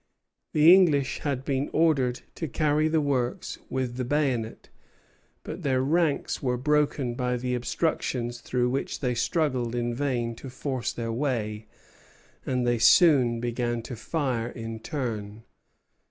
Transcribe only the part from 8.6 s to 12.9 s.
which they struggled in vain to force their way, and they